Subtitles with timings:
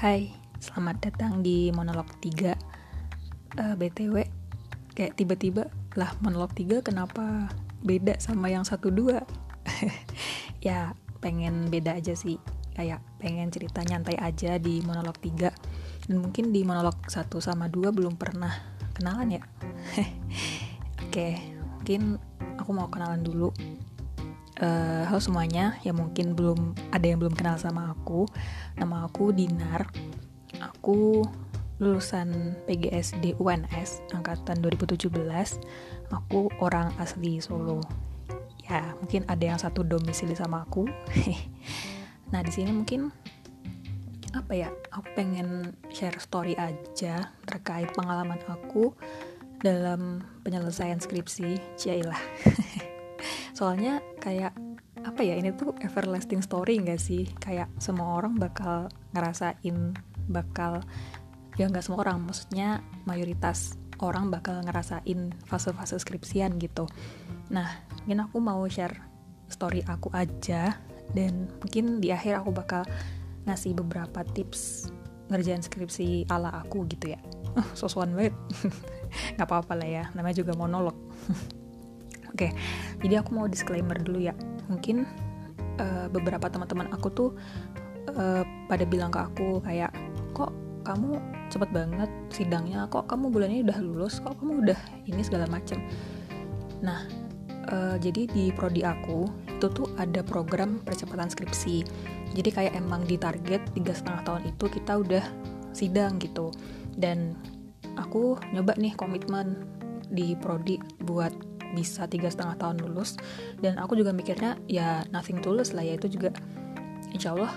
[0.00, 2.56] Hai, selamat datang di monolog 3
[3.60, 4.24] uh, BTW,
[4.96, 7.52] kayak tiba-tiba lah monolog 3 kenapa
[7.84, 9.20] beda sama yang satu dua?
[10.64, 12.40] Ya pengen beda aja sih.
[12.72, 15.36] Kayak pengen cerita nyantai aja di monolog 3
[16.08, 18.56] dan mungkin di monolog 1 sama 2 belum pernah
[18.96, 19.44] kenalan ya.
[21.04, 22.16] Oke mungkin
[22.56, 23.52] aku mau kenalan dulu
[24.60, 25.80] uh, halo semuanya.
[25.82, 26.60] Yang mungkin belum
[26.92, 28.28] ada yang belum kenal sama aku.
[28.76, 29.88] Nama aku Dinar.
[30.60, 31.24] Aku
[31.80, 35.08] lulusan PGSD UNS angkatan 2017
[36.12, 37.80] aku orang asli Solo.
[38.68, 40.86] Ya mungkin ada yang satu domisili sama aku.
[42.30, 43.10] Nah di sini mungkin
[44.38, 44.70] apa ya?
[44.94, 48.94] Aku pengen share story aja terkait pengalaman aku
[49.58, 51.58] dalam penyelesaian skripsi.
[51.74, 52.22] Cailah
[53.60, 54.56] soalnya kayak
[55.04, 57.28] apa ya ini tuh everlasting story gak sih?
[57.36, 59.92] Kayak semua orang bakal ngerasain
[60.32, 60.80] bakal
[61.60, 66.88] ya nggak semua orang maksudnya mayoritas orang bakal ngerasain fase-fase skripsian gitu.
[67.52, 68.96] Nah mungkin aku mau share
[69.52, 70.80] story aku aja
[71.12, 72.88] dan mungkin di akhir aku bakal
[73.44, 74.88] ngasih beberapa tips
[75.28, 77.20] ngerjain skripsi ala aku gitu ya.
[77.52, 78.32] Uh, sosuan banget
[79.36, 80.96] nggak apa-apa lah ya namanya juga monolog.
[82.30, 82.50] Oke, okay,
[83.00, 84.36] jadi aku mau disclaimer dulu ya.
[84.68, 85.08] Mungkin
[85.80, 87.30] uh, beberapa teman-teman aku tuh
[88.14, 89.90] uh, pada bilang ke aku kayak,
[90.36, 90.52] kok
[90.84, 91.20] kamu
[91.52, 95.80] cepet banget sidangnya, kok kamu bulan ini udah lulus, kok kamu udah ini segala macem.
[96.80, 97.04] Nah,
[97.72, 101.84] uh, jadi di prodi aku itu tuh ada program percepatan skripsi.
[102.30, 105.24] Jadi kayak emang ditarget tiga setengah tahun itu kita udah
[105.74, 106.54] sidang gitu.
[106.96, 107.34] Dan
[107.98, 109.66] aku nyoba nih komitmen
[110.10, 113.16] di prodi buat bisa tiga setengah tahun lulus.
[113.58, 115.96] Dan aku juga mikirnya ya nothing tulus lah ya.
[115.96, 116.34] Itu juga
[117.10, 117.52] insya Allah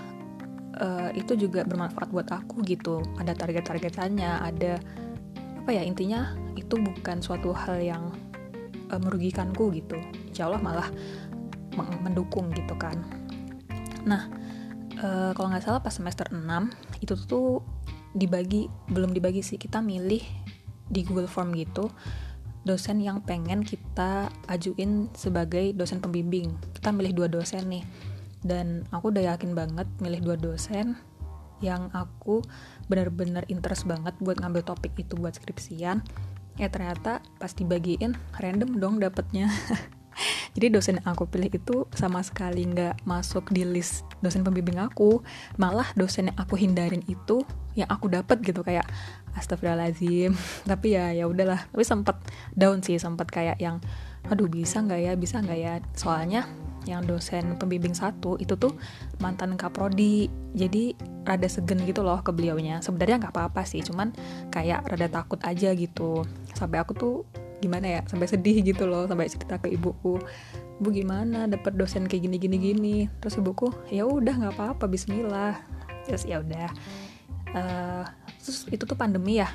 [0.80, 3.02] uh, itu juga bermanfaat buat aku gitu.
[3.18, 4.78] Ada target-targetannya ada
[5.64, 8.12] apa ya intinya itu bukan suatu hal yang
[8.90, 9.98] uh, merugikanku gitu.
[10.30, 10.88] Insya Allah malah
[12.06, 13.02] mendukung gitu kan.
[14.06, 14.30] Nah
[15.02, 16.38] uh, kalau nggak salah pas semester 6
[17.02, 17.62] itu tuh
[18.14, 19.58] dibagi belum dibagi sih.
[19.58, 20.22] Kita milih
[20.84, 21.90] di Google Form gitu
[22.64, 26.56] dosen yang pengen kita ajuin sebagai dosen pembimbing.
[26.72, 27.84] Kita milih dua dosen nih.
[28.44, 30.96] Dan aku udah yakin banget milih dua dosen
[31.64, 32.44] yang aku
[32.92, 36.04] bener-bener interest banget buat ngambil topik itu buat skripsian.
[36.60, 39.48] Ya ternyata pas dibagiin random dong dapetnya.
[40.54, 45.24] Jadi dosen yang aku pilih itu sama sekali nggak masuk di list dosen pembimbing aku.
[45.58, 47.42] Malah dosen yang aku hindarin itu
[47.74, 48.86] yang aku dapet gitu kayak
[49.34, 50.34] astagfirullahaladzim.
[50.70, 51.66] Tapi ya ya udahlah.
[51.70, 52.18] Tapi sempat
[52.54, 53.78] down sih, sempat kayak yang
[54.24, 55.74] aduh bisa nggak ya, bisa nggak ya.
[55.94, 56.48] Soalnya
[56.84, 58.76] yang dosen pembimbing satu itu tuh
[59.20, 60.92] mantan kaprodi jadi
[61.24, 64.12] rada segen gitu loh ke beliaunya sebenarnya nggak apa-apa sih cuman
[64.52, 66.22] kayak rada takut aja gitu
[66.52, 67.14] sampai aku tuh
[67.64, 70.20] gimana ya sampai sedih gitu loh sampai cerita ke ibuku
[70.82, 75.56] bu gimana dapat dosen kayak gini gini gini terus ibuku ya udah nggak apa-apa Bismillah
[76.04, 76.68] terus ya udah
[77.56, 78.04] uh,
[78.44, 79.48] terus itu tuh pandemi ya.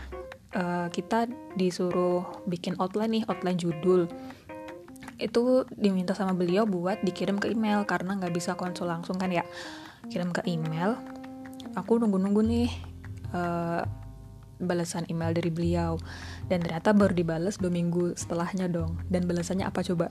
[0.50, 4.10] Uh, kita disuruh bikin outline nih outline judul.
[5.22, 9.46] Itu diminta sama beliau buat dikirim ke email karena nggak bisa konsul langsung kan ya.
[10.10, 10.98] Kirim ke email.
[11.78, 12.70] Aku nunggu-nunggu nih
[13.38, 13.86] uh,
[14.58, 16.02] balasan email dari beliau.
[16.50, 18.98] Dan ternyata baru dibales dua minggu setelahnya dong.
[19.06, 20.10] Dan balasannya apa coba?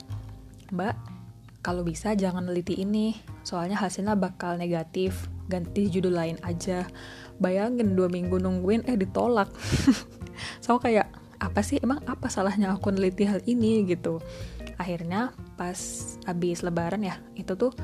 [0.71, 1.19] Mbak
[1.59, 6.85] kalau bisa jangan neliti ini soalnya hasilnya bakal negatif ganti judul lain aja.
[7.41, 9.49] Bayangin dua minggu nungguin eh ditolak.
[10.63, 11.11] So kayak
[11.43, 11.83] apa sih?
[11.83, 13.83] Emang apa salahnya aku neliti hal ini?
[13.83, 14.23] Gitu.
[14.79, 15.75] Akhirnya pas
[16.23, 17.75] habis lebaran ya itu tuh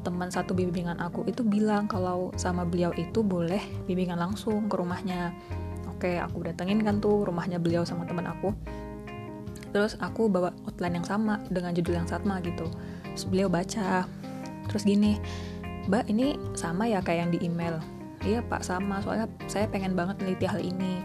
[0.00, 5.34] teman satu bimbingan aku itu bilang kalau sama beliau itu boleh bimbingan langsung ke rumahnya.
[5.90, 8.54] Oke aku datengin kan tuh rumahnya beliau sama teman aku.
[9.74, 12.70] Terus aku bawa outline yang sama dengan judul yang sama gitu.
[13.12, 14.06] Terus beliau baca.
[14.70, 15.18] Terus gini
[15.86, 17.78] mbak ini sama ya kayak yang di email?
[18.26, 18.98] Iya pak sama.
[19.00, 21.02] Soalnya saya pengen banget neliti hal ini.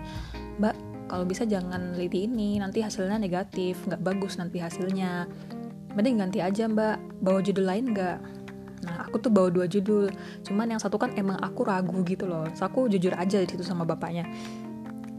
[0.57, 0.75] Mbak
[1.05, 3.77] kalau bisa jangan neliti ini nanti hasilnya negatif.
[3.85, 5.29] Nggak bagus nanti hasilnya.
[5.93, 6.97] Mending ganti aja mbak.
[7.21, 8.17] Bawa judul lain nggak?
[8.81, 10.09] Nah aku tuh bawa dua judul.
[10.41, 12.49] Cuman yang satu kan emang aku ragu gitu loh.
[12.57, 14.25] So aku jujur aja di situ sama bapaknya.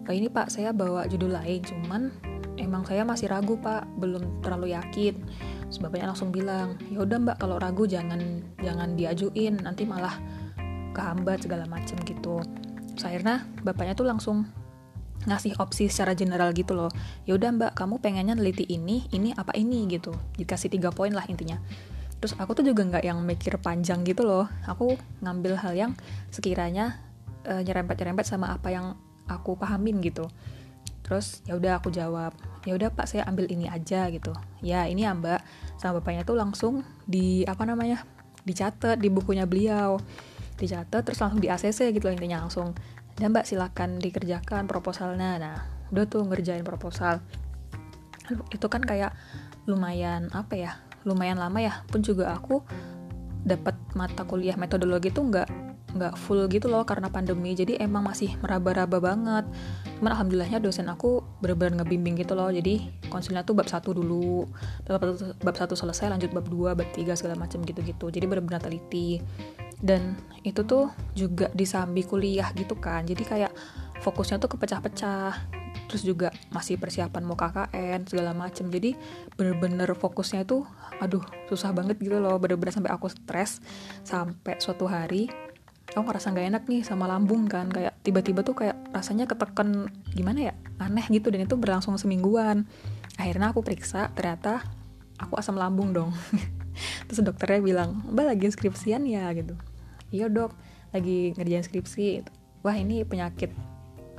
[0.02, 1.62] Kayak ini pak saya bawa judul lain.
[1.62, 2.10] Cuman
[2.58, 3.86] emang saya masih ragu pak.
[3.94, 5.22] Belum terlalu yakin
[5.72, 10.20] sebabnya langsung bilang ya udah mbak kalau ragu jangan jangan diajuin nanti malah
[10.92, 12.44] kehambat segala macem gitu.
[13.00, 14.44] So, akhirnya bapaknya tuh langsung
[15.24, 16.92] ngasih opsi secara general gitu loh.
[17.24, 20.12] Ya udah mbak kamu pengennya neliti ini ini apa ini gitu.
[20.36, 21.56] Dikasih tiga poin lah intinya.
[22.20, 24.46] Terus aku tuh juga nggak yang mikir panjang gitu loh.
[24.68, 25.92] Aku ngambil hal yang
[26.28, 27.00] sekiranya
[27.48, 28.94] uh, nyerempet-nyerempet sama apa yang
[29.30, 30.28] aku pahamin gitu
[31.12, 32.32] terus ya udah aku jawab.
[32.64, 34.32] Ya udah pak saya ambil ini aja gitu.
[34.64, 35.44] Ya ini ya mbak.
[35.76, 38.08] Sama bapaknya tuh langsung di apa namanya
[38.48, 40.00] dicatat di bukunya beliau.
[40.56, 42.72] Dicatat terus langsung di ACC gitu loh intinya langsung
[43.20, 45.36] dan mbak silakan dikerjakan proposalnya.
[45.36, 45.56] Nah
[45.92, 47.20] udah tuh ngerjain proposal.
[48.48, 49.12] Itu kan kayak
[49.68, 51.84] lumayan apa ya lumayan lama ya.
[51.92, 52.64] Pun juga aku
[53.44, 57.52] dapat mata kuliah metodologi tuh nggak nggak full gitu loh karena pandemi.
[57.52, 59.44] Jadi emang masih meraba-raba banget.
[60.00, 62.48] Cuman alhamdulillahnya dosen aku bener-bener ngebimbing gitu loh.
[62.48, 64.48] Jadi konsilnya tuh bab satu dulu.
[65.44, 68.08] Bab satu, selesai lanjut bab dua bab tiga segala macam gitu-gitu.
[68.08, 69.20] Jadi bener-bener teliti.
[69.82, 70.14] Dan
[70.46, 73.02] itu tuh juga disambi kuliah gitu kan.
[73.04, 73.52] Jadi kayak
[74.00, 75.60] fokusnya tuh kepecah-pecah.
[75.90, 78.72] Terus juga masih persiapan mau KKN segala macem.
[78.72, 78.96] Jadi
[79.36, 80.64] bener-bener fokusnya itu
[81.02, 82.38] aduh susah banget gitu loh.
[82.40, 83.60] Bener-bener sampai aku stres
[84.06, 85.28] sampai suatu hari
[85.92, 90.52] aku ngerasa nggak enak nih sama lambung kan kayak tiba-tiba tuh kayak rasanya ketekan gimana
[90.52, 92.64] ya aneh gitu dan itu berlangsung semingguan.
[93.20, 94.64] Akhirnya aku periksa ternyata
[95.20, 96.10] aku asam lambung dong.
[97.06, 99.28] Terus dokternya bilang mbak lagi skripsian ya?
[99.36, 99.52] Gitu.
[100.08, 100.56] Iya dok
[100.96, 102.24] lagi ngerjain skripsi.
[102.64, 103.52] Wah ini penyakit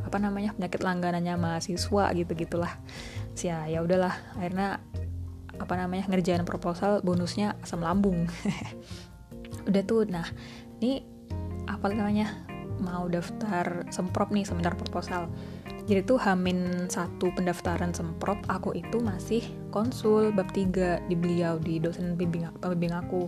[0.04, 2.76] apa namanya penyakit langganannya mahasiswa gitu gitulah
[3.40, 4.84] ya ya udahlah akhirnya
[5.56, 8.30] apa namanya ngerjain proposal bonusnya asam lambung.
[9.70, 10.28] Udah tuh nah
[10.84, 11.13] ini
[11.68, 12.32] apa namanya
[12.82, 15.30] mau daftar semprot nih seminar proposal.
[15.84, 21.76] Jadi tuh hamin satu pendaftaran semprot aku itu masih konsul bab tiga di beliau di
[21.76, 23.28] dosen bimbing pembimbing aku.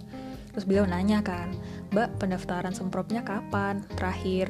[0.56, 1.52] Terus beliau nanya kan
[1.92, 3.84] mbak pendaftaran semprotnya kapan?
[4.00, 4.48] Terakhir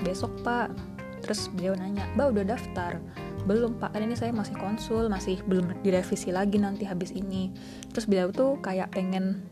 [0.00, 0.72] besok pak.
[1.20, 2.96] Terus beliau nanya mbak udah daftar?
[3.44, 3.92] Belum pak.
[3.92, 7.52] Kan ini saya masih konsul masih belum direvisi lagi nanti habis ini.
[7.92, 9.44] Terus beliau tuh kayak pengen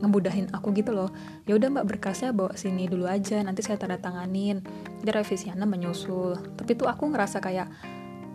[0.00, 1.12] ngemudahin aku gitu loh.
[1.44, 4.64] Ya udah mbak berkasnya bawa sini dulu aja nanti saya tanda tanganin.
[5.04, 6.36] Dia revisiannya menyusul.
[6.56, 7.68] Tapi tuh aku ngerasa kayak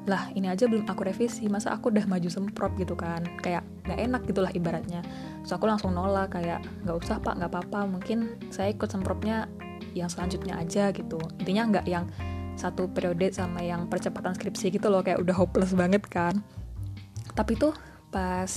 [0.06, 3.26] lah ini aja belum aku revisi masa aku udah maju semprot gitu kan?
[3.42, 5.02] Kayak nggak enak gitulah ibaratnya.
[5.42, 9.50] So aku langsung nolak kayak nggak usah pak nggak apa-apa mungkin saya ikut semprotnya
[9.98, 11.18] yang selanjutnya aja gitu.
[11.42, 12.06] Intinya nggak yang
[12.56, 16.40] satu periode sama yang percepatan skripsi gitu loh kayak udah hopeless banget kan.
[17.36, 17.76] Tapi tuh
[18.14, 18.48] pas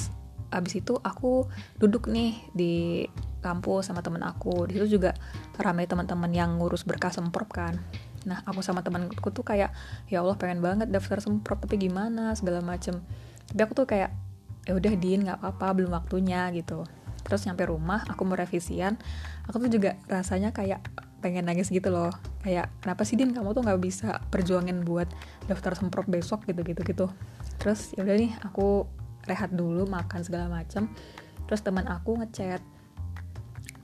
[0.48, 1.44] abis itu aku
[1.76, 3.04] duduk nih di
[3.44, 4.66] kampus sama temen aku.
[4.68, 5.14] Di situ juga
[5.60, 7.76] ramai teman-teman yang ngurus berkas semprot kan.
[8.24, 9.70] Nah aku sama temanku tuh kayak
[10.10, 12.32] ya Allah pengen banget daftar semprot tapi gimana?
[12.34, 13.00] segala macem.
[13.48, 14.10] Tapi aku tuh kayak
[14.68, 16.84] ya udah din nggak apa-apa belum waktunya gitu.
[17.24, 18.96] Terus nyampe rumah aku mau revisian
[19.44, 20.80] aku tuh juga rasanya kayak
[21.20, 22.12] pengen nangis gitu loh.
[22.40, 23.36] Kayak kenapa sih din?
[23.36, 25.08] Kamu tuh nggak bisa perjuangin buat
[25.44, 27.06] daftar semprot besok gitu gitu gitu
[27.58, 28.86] terus ya udah nih aku
[29.28, 30.88] rehat dulu makan segala macam
[31.44, 32.64] terus teman aku ngechat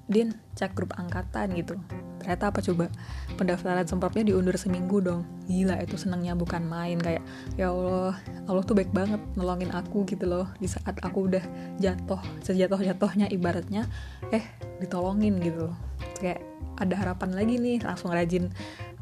[0.04, 1.80] Din cek grup angkatan gitu.
[2.20, 2.92] Ternyata apa coba?
[3.40, 5.24] Pendaftaran semprotnya diundur seminggu dong.
[5.48, 7.00] Gila itu senangnya bukan main.
[7.00, 7.24] Kayak
[7.56, 8.12] ya Allah
[8.44, 10.44] Allah tuh baik banget nolongin aku gitu loh.
[10.60, 11.44] Di saat aku udah
[11.80, 13.88] jatuh sejatuh jatuhnya ibaratnya
[14.28, 14.44] eh
[14.84, 15.72] ditolongin gitu
[16.20, 16.44] kayak
[16.76, 18.50] ada harapan lagi nih langsung rajin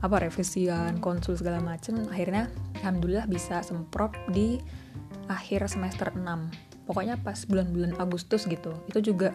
[0.05, 1.99] apa revisian konsul segala macem.
[2.15, 2.47] Akhirnya
[2.79, 4.63] alhamdulillah bisa semprot di
[5.31, 8.75] akhir semester 6 pokoknya pas bulan-bulan Agustus gitu.
[8.91, 9.31] Itu juga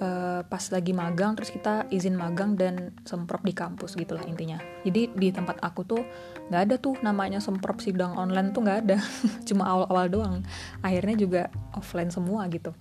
[0.00, 4.58] uh, pas lagi magang terus kita izin magang dan semprot di kampus gitulah intinya.
[4.82, 6.02] Jadi di tempat aku tuh
[6.48, 8.98] nggak ada tuh namanya semprot sidang online tuh nggak ada.
[9.48, 10.36] Cuma awal-awal doang.
[10.80, 11.42] Akhirnya juga
[11.76, 12.72] offline semua gitu.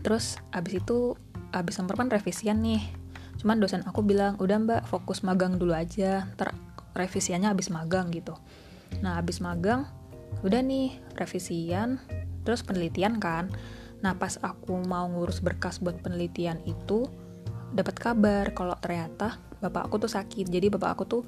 [0.00, 1.18] Terus abis itu
[1.50, 2.82] abis semprot kan revisian nih.
[3.38, 6.30] Cuman dosen aku bilang udah mbak fokus magang dulu aja.
[6.38, 6.54] Ter
[6.94, 8.34] revisiannya habis magang gitu.
[9.04, 9.86] Nah habis magang
[10.42, 11.98] udah nih revisian
[12.46, 13.50] terus penelitian kan?
[14.00, 17.04] Nah pas aku mau ngurus berkas buat penelitian itu
[17.74, 20.48] dapat kabar kalau ternyata bapak aku tuh sakit.
[20.48, 21.22] Jadi bapak aku tuh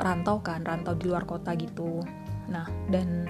[0.00, 2.02] rantau kan rantau di luar kota gitu.
[2.50, 3.28] Nah dan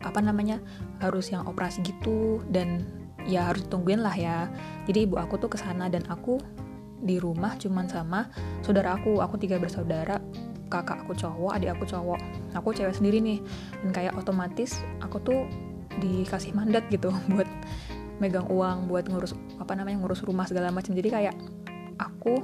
[0.00, 0.58] apa namanya
[1.04, 2.80] harus yang operasi gitu dan
[3.28, 4.48] ya harus tungguin lah ya.
[4.88, 6.40] Jadi ibu aku tuh ke sana dan aku
[7.00, 8.32] di rumah cuman sama
[8.64, 9.20] saudara aku.
[9.20, 10.18] Aku tiga bersaudara
[10.70, 12.20] kakak aku cowok adik aku cowok
[12.54, 13.38] aku cewek sendiri nih.
[13.84, 15.40] Dan kayak otomatis aku tuh
[16.00, 17.48] dikasih mandat gitu buat
[18.20, 20.92] megang uang buat ngurus apa namanya ngurus rumah segala macam.
[20.92, 21.36] Jadi kayak
[21.96, 22.40] aku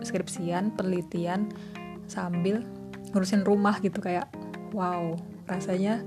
[0.00, 1.50] skripsian penelitian
[2.06, 2.62] sambil
[3.12, 3.98] ngurusin rumah gitu.
[3.98, 4.30] Kayak
[4.70, 5.18] wow
[5.50, 6.06] rasanya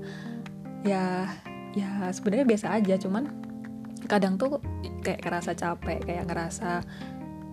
[0.84, 1.28] ya
[1.76, 2.96] ya sebenarnya biasa aja.
[2.96, 3.28] Cuman
[4.08, 4.60] kadang tuh
[5.04, 6.84] kayak ngerasa capek kayak ngerasa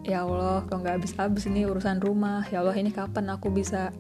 [0.02, 2.46] ya Allah kok nggak habis-habis ini urusan rumah?
[2.50, 3.94] Ya Allah ini kapan aku bisa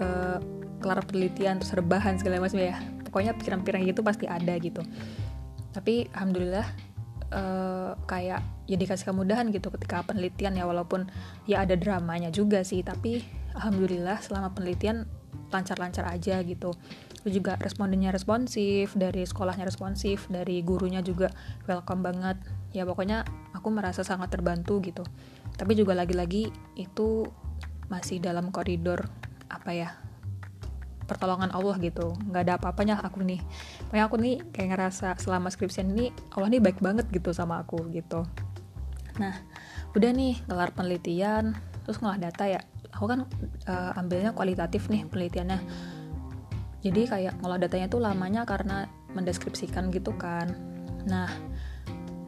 [0.00, 0.38] uh,
[0.78, 2.78] kelar penelitian terus rebahan segala macam ya.
[3.08, 4.84] Pokoknya pikiran-pikiran gitu pasti ada gitu.
[5.72, 6.66] Tapi alhamdulillah
[7.32, 11.08] uh, kayak ya dikasih kemudahan gitu ketika penelitian ya walaupun
[11.48, 12.84] ya ada dramanya juga sih.
[12.84, 13.24] Tapi
[13.56, 15.08] alhamdulillah selama penelitian
[15.52, 16.76] lancar-lancar aja gitu.
[17.18, 21.32] Terus juga respondennya responsif dari sekolahnya responsif dari gurunya juga
[21.66, 22.38] welcome banget.
[22.70, 23.24] Ya pokoknya
[23.56, 25.02] aku merasa sangat terbantu gitu.
[25.58, 27.26] Tapi juga lagi-lagi itu
[27.88, 29.08] masih dalam koridor
[29.48, 29.90] apa ya
[31.08, 32.12] pertolongan Allah gitu.
[32.28, 33.40] Nggak ada apa-apanya aku nih.
[33.88, 37.88] Pokoknya aku nih kayak ngerasa selama skripsian ini Allah nih baik banget gitu sama aku
[37.90, 38.28] gitu.
[39.16, 39.34] Nah
[39.96, 42.60] udah nih gelar penelitian terus ngolah data ya.
[42.92, 43.24] Aku kan
[43.64, 45.58] uh, ambilnya kualitatif nih penelitiannya.
[46.84, 48.86] Jadi kayak ngolah datanya tuh lamanya karena
[49.16, 50.52] mendeskripsikan gitu kan.
[51.08, 51.32] Nah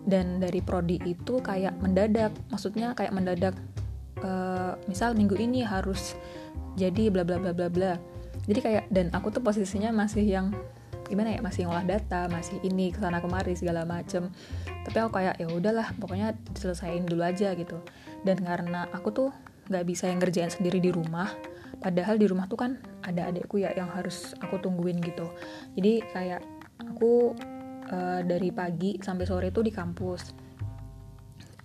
[0.09, 2.33] dan dari prodi itu kayak mendadak.
[2.49, 3.55] Maksudnya kayak mendadak
[4.25, 6.17] uh, misal minggu ini harus
[6.81, 7.93] jadi bla bla bla bla bla
[8.51, 10.51] jadi kayak dan aku tuh posisinya masih yang
[11.07, 14.27] gimana ya masih ngolah data masih ini ke sana kemari segala macem.
[14.83, 17.79] Tapi aku kayak ya udahlah pokoknya diselesain dulu aja gitu.
[18.27, 19.31] Dan karena aku tuh
[19.71, 21.31] nggak bisa yang ngerjain sendiri di rumah
[21.79, 22.75] padahal di rumah tuh kan
[23.07, 25.31] ada adekku ya yang harus aku tungguin gitu.
[25.79, 26.43] Jadi kayak
[26.83, 27.39] aku
[27.87, 30.50] uh, dari pagi sampai sore tuh di kampus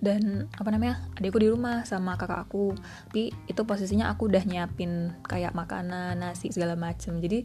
[0.05, 2.77] dan apa namanya adikku di rumah sama kakak aku.
[3.09, 7.17] Tapi itu posisinya aku udah nyiapin kayak makanan nasi segala macem.
[7.17, 7.41] Jadi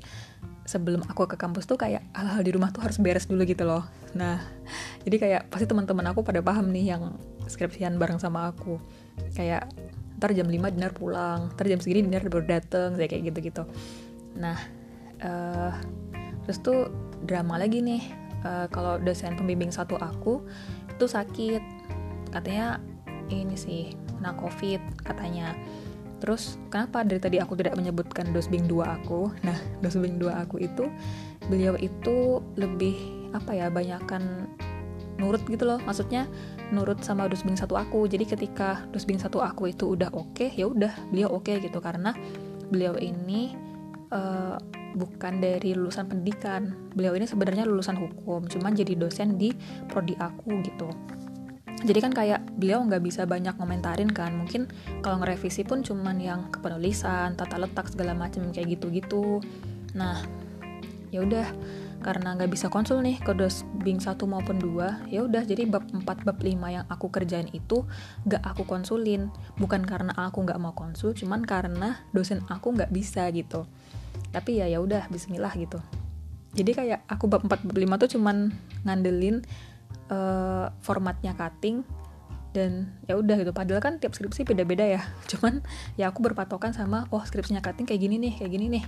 [0.69, 3.89] sebelum aku ke kampus tuh kayak hal-hal di rumah tuh harus beres dulu gitu loh.
[4.13, 4.45] Nah
[5.09, 7.17] jadi kayak pasti teman-teman aku pada paham nih yang
[7.49, 8.77] skripsian bareng sama aku.
[9.33, 9.73] Kayak
[10.21, 13.65] ntar jam 5 dinar pulang ntar jam segini dinar baru dateng kayak gitu-gitu.
[14.37, 14.61] Nah
[15.25, 15.73] uh,
[16.45, 16.93] terus tuh
[17.25, 18.05] drama lagi nih.
[18.41, 20.41] Uh, kalau dosen pembimbing satu aku
[20.89, 21.80] itu sakit
[22.31, 22.79] katanya
[23.31, 25.55] ini sih kena covid katanya.
[26.21, 29.33] Terus kenapa dari tadi aku tidak menyebutkan dosbing 2 aku?
[29.41, 30.91] Nah dosbing 2 aku itu
[31.49, 32.95] beliau itu lebih
[33.33, 34.51] apa ya banyakkan
[35.17, 35.81] nurut gitu loh.
[35.89, 36.29] Maksudnya
[36.75, 38.05] nurut sama dosbing satu aku.
[38.05, 41.81] Jadi ketika dosbing satu aku itu udah oke okay, ya udah beliau oke okay gitu.
[41.81, 42.13] Karena
[42.69, 43.57] beliau ini
[44.13, 44.61] uh,
[44.93, 46.93] bukan dari lulusan pendidikan.
[46.93, 49.57] Beliau ini sebenarnya lulusan hukum cuman jadi dosen di
[49.89, 50.93] prodi aku gitu
[51.81, 54.37] jadi kan kayak beliau nggak bisa banyak komentarin kan.
[54.37, 54.69] Mungkin
[55.01, 59.41] kalau ngerevisi pun cuman yang kepenulisan tata letak segala macam kayak gitu-gitu.
[59.97, 60.21] Nah
[61.09, 61.49] ya udah.
[62.01, 65.45] Karena nggak bisa konsul nih ke dos bing 1 maupun 2 ya udah.
[65.45, 67.85] Jadi bab 4 bab 5 yang aku kerjain itu
[68.25, 69.29] nggak aku konsulin.
[69.61, 73.69] Bukan karena aku nggak mau konsul cuman karena dosen aku nggak bisa gitu.
[74.33, 75.81] Tapi ya ya udah Bismillah gitu.
[76.57, 78.53] Jadi kayak aku bab 4 bab 5 tuh cuman
[78.85, 79.45] ngandelin
[80.11, 81.87] uh, formatnya cutting
[82.51, 83.55] dan ya udah gitu.
[83.55, 85.03] Padahal kan tiap skripsi beda-beda ya.
[85.31, 85.63] Cuman
[85.95, 88.85] ya aku berpatokan sama oh skripsinya cutting kayak gini nih kayak gini nih.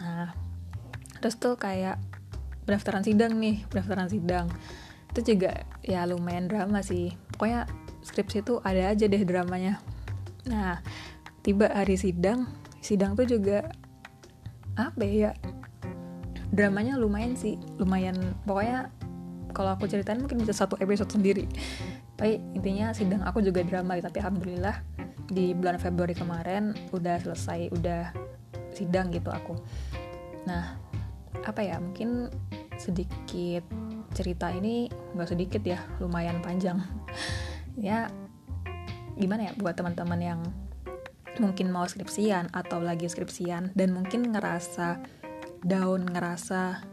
[0.00, 0.36] Nah
[1.20, 2.00] terus tuh kayak
[2.64, 4.46] pendaftaran sidang nih pendaftaran sidang.
[5.10, 7.16] Itu juga ya lumayan drama sih.
[7.34, 7.66] Pokoknya
[8.04, 9.80] skripsi itu ada aja deh dramanya.
[10.48, 10.84] Nah
[11.40, 12.48] tiba hari sidang
[12.84, 13.72] sidang tuh juga
[14.76, 15.32] apa ya?
[16.52, 18.16] Dramanya lumayan sih lumayan.
[18.44, 18.92] Pokoknya
[19.52, 21.46] kalau aku ceritain mungkin bisa satu episode sendiri.
[22.16, 24.82] Tapi intinya sidang aku juga drama tapi alhamdulillah
[25.30, 28.10] di bulan Februari kemarin udah selesai udah
[28.74, 29.54] sidang gitu aku.
[30.46, 30.76] Nah
[31.40, 32.28] apa ya mungkin
[32.76, 33.64] sedikit
[34.10, 36.80] cerita ini nggak sedikit ya lumayan panjang.
[37.80, 38.12] Ya
[39.16, 40.40] gimana ya buat teman-teman yang
[41.40, 45.00] mungkin mau skripsian atau lagi skripsian dan mungkin ngerasa
[45.64, 46.84] down ngerasa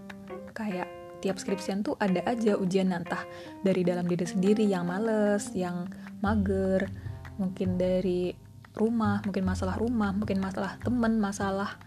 [0.56, 0.88] kayak
[1.20, 3.26] tiap skripsian tuh ada aja ujian entah
[3.66, 5.90] dari dalam diri sendiri yang males yang
[6.22, 6.90] mager
[7.38, 8.34] mungkin dari
[8.78, 11.78] rumah mungkin masalah rumah mungkin masalah temen masalah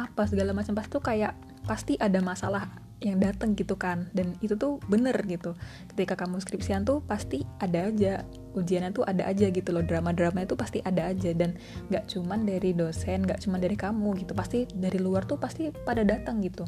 [0.00, 0.72] apa segala macam.
[0.72, 1.32] Pasti tuh kayak
[1.68, 2.64] pasti ada masalah
[3.00, 4.08] yang dateng gitu kan.
[4.16, 5.52] Dan itu tuh bener gitu.
[5.92, 8.24] Ketika kamu skripsian tuh pasti ada aja
[8.56, 9.84] ujiannya tuh ada aja gitu loh.
[9.84, 11.30] Drama-drama itu pasti ada aja.
[11.36, 11.56] Dan
[11.92, 14.32] nggak cuman dari dosen nggak cuman dari kamu gitu.
[14.32, 16.64] Pasti dari luar tuh pasti pada datang gitu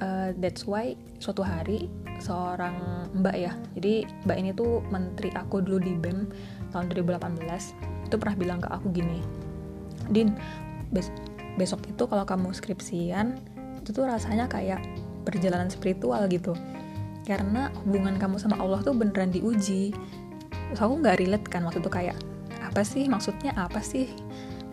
[0.00, 1.90] uh, that's why suatu hari
[2.22, 2.74] seorang
[3.14, 6.30] mbak ya jadi mbak ini tuh menteri aku dulu di BEM
[6.70, 9.20] tahun 2018 itu pernah bilang ke aku gini
[10.10, 10.36] Din
[10.92, 11.08] bes
[11.54, 13.38] besok itu kalau kamu skripsian
[13.80, 14.82] itu tuh rasanya kayak
[15.24, 16.52] perjalanan spiritual gitu.
[17.24, 19.96] Karena hubungan kamu sama Allah tuh beneran diuji.
[20.72, 22.16] Terus aku nggak relate kan waktu itu kayak
[22.60, 23.08] apa sih?
[23.08, 24.12] Maksudnya apa sih?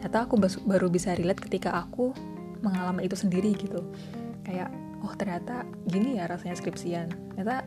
[0.02, 0.36] Ternyata aku
[0.66, 2.12] baru bisa relate ketika aku
[2.60, 3.80] mengalami itu sendiri gitu.
[4.44, 7.10] Kayak oh ternyata gini ya rasanya skripsian.
[7.36, 7.66] Ternyata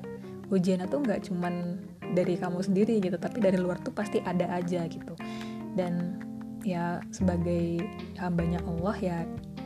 [0.53, 1.55] ujiannya tuh nggak cuman
[2.15, 5.15] dari kamu sendiri gitu tapi dari luar tuh pasti ada aja gitu.
[5.75, 6.23] Dan
[6.65, 7.83] ya sebagai
[8.17, 9.19] hambanya Allah ya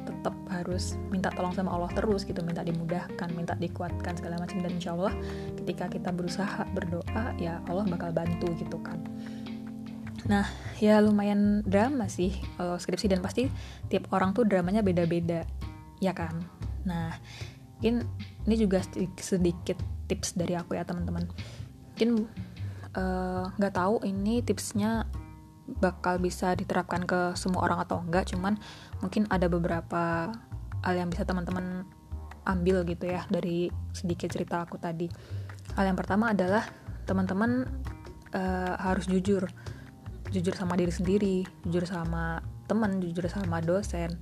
[0.09, 4.65] tetap harus minta tolong sama Allah terus gitu minta dimudahkan minta dikuatkan segala macam.
[4.65, 5.13] Dan insya Allah
[5.61, 8.99] ketika kita berusaha berdoa ya Allah bakal bantu gitu kan.
[10.27, 10.49] Nah
[10.81, 13.13] ya lumayan drama sih kalau skripsi.
[13.13, 13.47] Dan pasti
[13.93, 15.45] tiap orang tuh dramanya beda-beda
[16.01, 16.33] ya kan?
[16.89, 17.13] Nah
[17.79, 18.11] mungkin
[18.51, 18.83] ini juga
[19.23, 19.79] sedikit
[20.11, 21.31] tips dari aku ya teman-teman.
[21.95, 22.27] Mungkin
[22.99, 25.07] eh, nggak uh, tahu ini tipsnya
[25.79, 28.59] bakal bisa diterapkan ke semua orang atau enggak cuman
[28.99, 30.33] mungkin ada beberapa
[30.83, 31.85] hal yang bisa teman-teman
[32.49, 35.07] ambil gitu ya dari sedikit cerita aku tadi.
[35.79, 36.67] Hal yang pertama adalah
[37.07, 37.63] teman-teman
[38.35, 39.47] uh, harus jujur.
[40.35, 44.13] Jujur sama diri sendiri jujur sama teman jujur sama dosen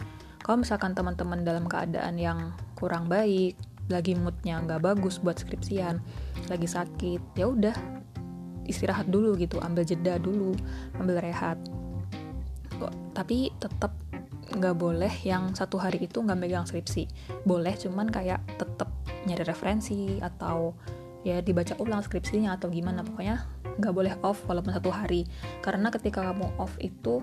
[0.46, 3.58] kalau misalkan teman-teman dalam keadaan yang kurang baik
[3.90, 5.98] lagi moodnya nggak bagus buat skripsian
[6.46, 7.74] lagi sakit ya udah
[8.66, 10.54] istirahat dulu gitu ambil jeda dulu
[11.02, 11.58] ambil rehat.
[12.78, 13.94] Kok tapi tetap
[14.46, 17.10] nggak boleh yang satu hari itu nggak megang skripsi.
[17.42, 18.90] Boleh cuman kayak tetap
[19.26, 20.78] nyari referensi atau
[21.26, 23.02] ya dibaca ulang skripsinya atau gimana.
[23.02, 23.42] Pokoknya
[23.82, 25.26] nggak boleh off walaupun satu hari.
[25.58, 27.18] Karena ketika kamu off itu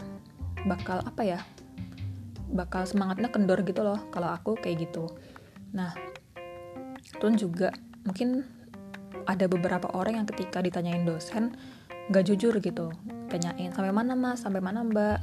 [0.68, 1.40] bakal apa ya
[2.54, 5.10] bakal semangatnya kendor gitu loh kalau aku kayak gitu.
[5.74, 5.92] Nah
[7.18, 7.74] terus juga
[8.06, 8.46] mungkin
[9.26, 11.58] ada beberapa orang yang ketika ditanyain dosen
[12.14, 12.94] nggak jujur gitu.
[13.28, 14.46] Tanyain sampai mana mas?
[14.46, 15.20] Sampai mana mbak?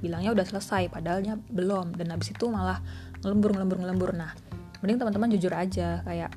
[0.00, 1.92] Bilangnya udah selesai padahalnya belum.
[1.92, 2.80] Dan habis itu malah
[3.20, 4.10] ngelembur ngelembur ngelembur.
[4.16, 4.32] Nah
[4.80, 6.00] mending teman-teman jujur aja.
[6.06, 6.32] Kayak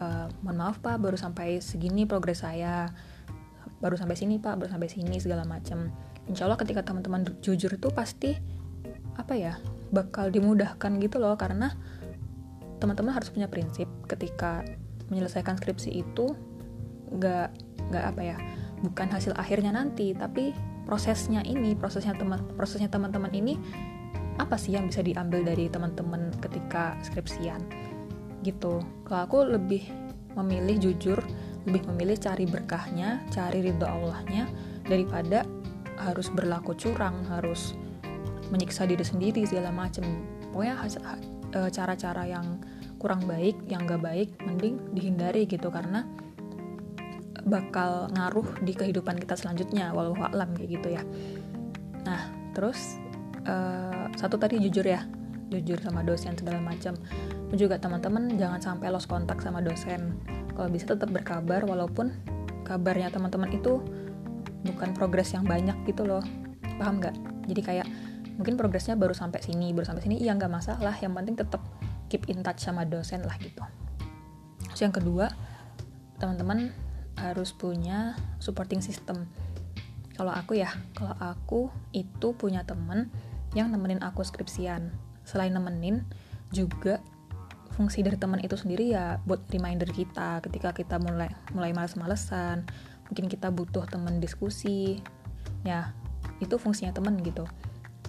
[0.00, 0.06] e,
[0.42, 2.90] mohon maaf pak baru sampai segini progres saya.
[3.78, 5.92] Baru sampai sini pak baru sampai sini segala macam
[6.28, 8.36] insya Allah ketika teman-teman jujur itu pasti
[9.18, 9.58] apa ya
[9.90, 11.34] bakal dimudahkan gitu loh.
[11.34, 11.74] Karena
[12.78, 14.62] teman-teman harus punya prinsip ketika
[15.10, 16.32] menyelesaikan skripsi itu
[17.08, 17.48] nggak
[17.88, 18.36] nggak apa ya
[18.84, 20.52] bukan hasil akhirnya nanti tapi
[20.84, 23.56] prosesnya ini prosesnya teman prosesnya teman-teman ini
[24.38, 27.58] apa sih yang bisa diambil dari teman-teman ketika skripsian?
[28.46, 28.78] Gitu.
[29.02, 29.82] Kalau aku lebih
[30.38, 31.18] memilih jujur
[31.66, 34.48] lebih memilih cari berkahnya, cari ridho Allahnya
[34.86, 35.44] daripada
[35.98, 37.74] harus berlaku curang, harus
[38.48, 40.04] menyiksa diri sendiri segala macem.
[40.52, 40.84] Pokoknya
[41.52, 42.60] e, cara-cara yang
[42.98, 46.02] kurang baik, yang gak baik, mending dihindari gitu karena
[47.46, 51.02] bakal ngaruh di kehidupan kita selanjutnya, walau alam kayak gitu ya.
[52.04, 52.98] Nah, terus
[53.46, 55.06] uh, satu tadi jujur ya,
[55.48, 56.98] jujur sama dosen segala macam.
[57.54, 60.18] Juga teman-teman jangan sampai lost kontak sama dosen
[60.58, 62.10] kalau bisa tetap berkabar walaupun
[62.66, 63.78] kabarnya teman-teman itu
[64.66, 66.20] bukan progres yang banyak gitu loh
[66.82, 67.14] paham nggak
[67.46, 67.86] jadi kayak
[68.38, 70.94] mungkin progresnya baru sampai sini baru sampai sini iya nggak masalah.
[71.02, 71.62] Yang penting tetap
[72.06, 73.60] keep in touch sama dosen lah gitu.
[74.72, 75.28] Terus yang kedua
[76.22, 76.70] teman-teman
[77.18, 79.26] harus punya supporting system.
[80.14, 83.10] Kalau aku ya kalau aku itu punya temen
[83.58, 84.94] yang nemenin aku skripsian.
[85.26, 86.06] Selain nemenin
[86.54, 87.02] juga
[87.74, 92.66] fungsi dari teman itu sendiri ya buat reminder kita ketika kita mulai mulai males-malesan.
[93.10, 95.02] Mungkin kita butuh teman diskusi.
[95.66, 95.90] Ya
[96.38, 97.42] itu fungsinya teman gitu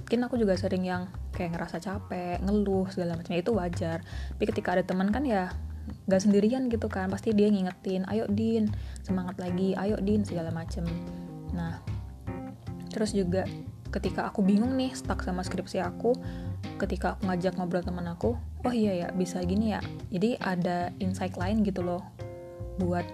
[0.09, 1.05] mungkin aku juga sering yang
[1.37, 4.01] kayak ngerasa capek ngeluh segala macam itu wajar.
[4.01, 5.53] Tapi ketika ada teman kan ya
[6.09, 8.73] gak sendirian gitu kan pasti dia ngingetin ayo din
[9.05, 10.81] semangat lagi ayo din segala macem.
[11.53, 11.77] Nah
[12.89, 13.45] terus juga
[13.93, 16.17] ketika aku bingung nih stuck sama skripsi aku
[16.81, 18.33] ketika aku ngajak ngobrol teman aku
[18.65, 19.81] oh iya ya bisa gini ya.
[20.09, 22.01] Jadi ada insight lain gitu loh
[22.81, 23.05] buat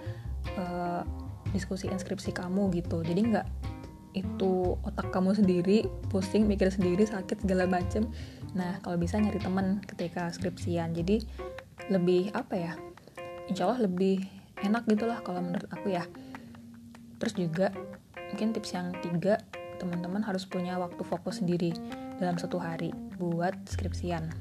[0.56, 1.04] uh,
[1.52, 3.04] diskusi inskripsi kamu gitu.
[3.04, 3.75] Jadi nggak
[4.16, 8.08] itu otak kamu sendiri pusing mikir sendiri sakit segala macem.
[8.56, 10.96] Nah kalau bisa nyari teman ketika skripsian.
[10.96, 11.20] Jadi
[11.92, 12.72] lebih apa ya
[13.46, 14.24] insya Allah lebih
[14.64, 16.08] enak gitu lah kalau menurut aku ya.
[17.20, 17.68] Terus juga
[18.32, 19.38] mungkin tips yang tiga
[19.76, 21.76] teman-teman harus punya waktu fokus sendiri
[22.16, 24.32] dalam satu hari buat skripsian.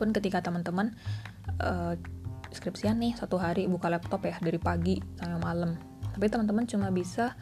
[0.00, 0.96] Pun ketika teman-teman
[1.60, 1.94] uh,
[2.52, 5.76] skripsian nih satu hari buka laptop ya dari pagi sampai malam.
[6.12, 7.36] Tapi teman-teman cuma bisa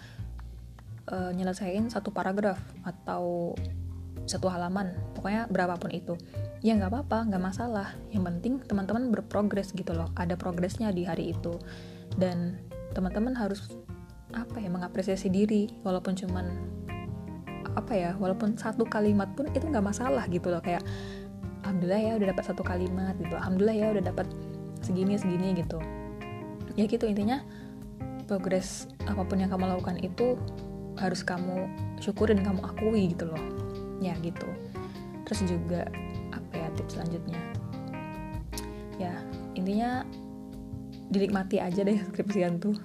[1.11, 3.55] uh, nyelesain satu paragraf atau
[4.31, 6.14] satu halaman pokoknya berapapun itu.
[6.62, 7.88] Ya nggak apa-apa nggak masalah.
[8.14, 11.59] Yang penting teman-teman berprogres gitu loh ada progresnya di hari itu.
[12.14, 12.62] Dan
[12.94, 13.66] teman-teman harus
[14.31, 16.46] apa ya mengapresiasi diri walaupun cuman
[17.75, 20.62] apa ya walaupun satu kalimat pun itu nggak masalah gitu loh.
[20.62, 20.87] Kayak
[21.66, 23.35] alhamdulillah ya udah dapat satu kalimat gitu.
[23.35, 24.27] Alhamdulillah ya udah dapat
[24.79, 25.83] segini segini gitu.
[26.79, 27.42] Ya gitu intinya
[28.31, 30.38] progres apa pun yang kamu lakukan itu
[30.98, 31.68] harus kamu
[32.00, 33.42] syukur dan kamu akui gitu loh.
[34.00, 34.46] Ya gitu.
[35.29, 35.87] Terus juga
[36.35, 37.40] apa ya tips selanjutnya?
[38.96, 39.14] Ya
[39.55, 40.03] intinya
[41.11, 42.79] dinikmati aja deh skripsian tuh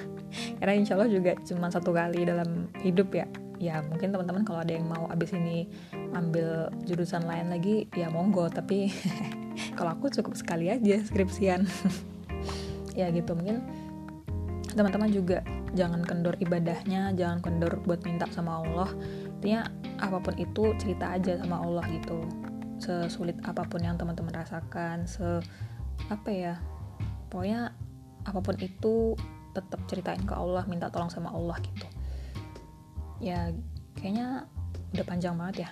[0.58, 3.26] karena insya Allah juga cuma satu kali dalam hidup ya.
[3.58, 5.66] Ya mungkin teman-teman kalau ada yang mau abis ini
[6.14, 8.46] ambil jurusan lain lagi ya monggo.
[8.46, 8.90] Tapi
[9.78, 11.64] kalau aku cukup sekali aja skripsian.
[12.98, 13.30] Ya gitu.
[13.30, 13.62] Mungkin
[14.74, 18.90] teman-teman juga jangan kendor ibadahnya jangan kendor buat minta sama Allah.
[19.40, 19.68] Intinya
[20.00, 22.24] apa pun itu cerita aja sama Allah gitu.
[22.78, 25.42] Sesulit apa pun yang teman-teman rasakan se
[26.08, 26.54] apa ya
[27.28, 27.74] pokoknya
[28.24, 29.18] apa pun itu
[29.52, 31.86] tetap ceritain ke Allah minta tolong sama Allah gitu.
[33.18, 33.50] Ya
[33.98, 34.46] kayaknya
[34.94, 35.70] udah panjang banget ya.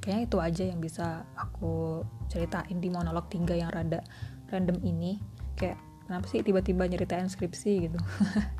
[0.00, 2.00] Kayaknya itu aja yang bisa aku
[2.32, 4.00] ceritain di monolog tiga yang rada
[4.48, 5.20] random ini.
[5.58, 5.76] Kayak
[6.08, 8.00] kenapa sih tiba-tiba nyeritain skripsi gitu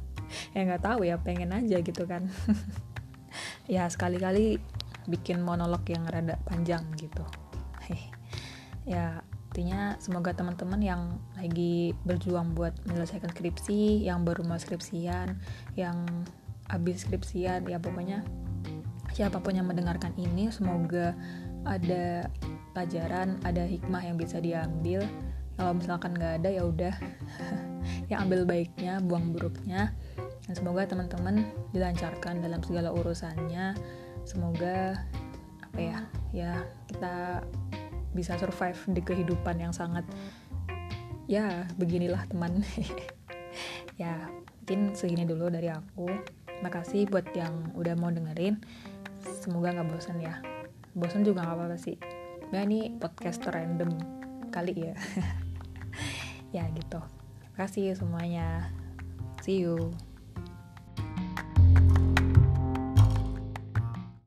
[0.53, 2.29] ya nggak tahu ya pengen aja gitu kan.
[3.69, 4.57] Ya sekali-kali
[5.13, 7.25] bikin monolog yang rada panjang gitu.
[8.89, 9.21] Ya
[9.53, 11.03] intinya semoga teman-teman yang
[11.37, 15.35] lagi berjuang buat menyelesaikan skripsi yang baru mau skripsian
[15.77, 16.05] yang
[16.71, 18.23] habis skripsian ya pokoknya
[19.13, 21.17] siapa pun yang mendengarkan ini semoga
[21.67, 22.31] ada
[22.71, 25.03] pelajaran ada hikmah yang bisa diambil.
[25.59, 26.95] Kalau misalkan nggak ada ya udah.
[28.13, 29.97] Ya ambil baiknya buang buruknya
[30.49, 31.45] dan semoga teman-teman
[31.77, 33.77] dilancarkan dalam segala urusannya.
[34.25, 34.97] Semoga
[35.61, 35.99] apa ya
[36.33, 36.53] ya
[36.89, 37.45] kita
[38.17, 40.09] bisa survive di kehidupan yang sangat
[41.29, 42.65] ya beginilah teman.
[43.99, 44.31] Ya
[44.63, 46.07] mungkin segini dulu dari aku.
[46.63, 48.63] Makasih buat yang udah mau dengerin.
[49.43, 50.39] Semoga nggak bosan ya.
[50.95, 51.99] Bosan juga nggak apa-apa sih.
[52.55, 53.91] Nah ini podcast random
[54.55, 54.95] kali ya.
[56.55, 57.03] Ya gitu.
[57.53, 58.71] Makasih semuanya.
[59.43, 59.91] See you
[61.79, 62.08] Bye.